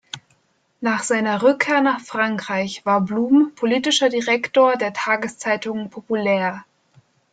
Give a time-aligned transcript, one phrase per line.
[0.79, 6.65] Nach seiner Rückkehr nach Frankreich war Blum politischer Direktor der Tageszeitung "Populaire".